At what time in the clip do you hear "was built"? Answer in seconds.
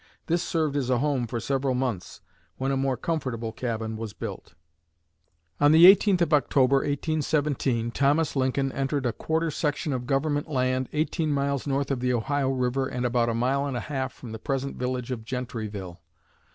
3.97-4.55